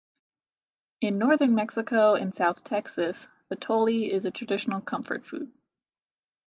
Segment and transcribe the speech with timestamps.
[1.01, 5.51] In Northern Mexico and South Texas, "atole" is a traditional comfort food.